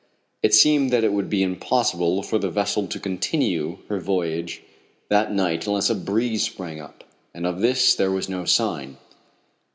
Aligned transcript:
It 0.41 0.55
seemed 0.55 0.89
that 0.89 1.03
it 1.03 1.13
would 1.13 1.29
be 1.29 1.43
impossible 1.43 2.23
for 2.23 2.39
the 2.39 2.49
vessel 2.49 2.87
to 2.87 2.99
continue 2.99 3.77
her 3.87 3.99
voyage 3.99 4.63
that 5.09 5.31
night 5.31 5.67
unless 5.67 5.91
a 5.91 5.93
breeze 5.93 6.41
sprang 6.41 6.79
up, 6.81 7.03
and 7.35 7.45
of 7.45 7.61
this 7.61 7.93
there 7.93 8.09
was 8.11 8.27
no 8.27 8.43
sign. 8.45 8.97